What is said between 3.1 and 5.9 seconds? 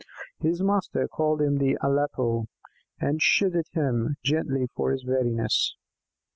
chided him gently for his weariness.